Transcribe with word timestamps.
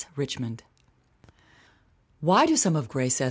RICHMOND 0.15 0.63
WHY 2.21 2.47
do 2.47 2.57
some 2.57 2.75
of 2.75 2.89
Grace 2.89 3.17
S. 3.19 3.19